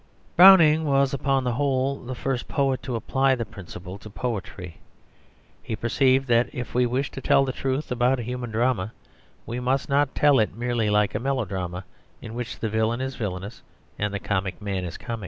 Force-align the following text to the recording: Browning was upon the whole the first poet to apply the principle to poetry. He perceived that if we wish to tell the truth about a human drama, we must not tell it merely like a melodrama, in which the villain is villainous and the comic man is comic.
Browning 0.35 0.83
was 0.85 1.13
upon 1.13 1.43
the 1.43 1.51
whole 1.53 1.97
the 1.99 2.15
first 2.15 2.47
poet 2.47 2.81
to 2.81 2.95
apply 2.95 3.35
the 3.35 3.45
principle 3.45 3.99
to 3.99 4.09
poetry. 4.09 4.77
He 5.61 5.75
perceived 5.75 6.27
that 6.27 6.49
if 6.51 6.73
we 6.73 6.87
wish 6.87 7.11
to 7.11 7.21
tell 7.21 7.45
the 7.45 7.51
truth 7.51 7.91
about 7.91 8.19
a 8.19 8.23
human 8.23 8.49
drama, 8.49 8.93
we 9.45 9.59
must 9.59 9.89
not 9.89 10.15
tell 10.15 10.39
it 10.39 10.55
merely 10.57 10.89
like 10.89 11.13
a 11.13 11.19
melodrama, 11.19 11.83
in 12.19 12.33
which 12.33 12.57
the 12.57 12.67
villain 12.67 12.99
is 12.99 13.15
villainous 13.15 13.61
and 13.99 14.11
the 14.11 14.17
comic 14.19 14.59
man 14.59 14.85
is 14.85 14.97
comic. 14.97 15.19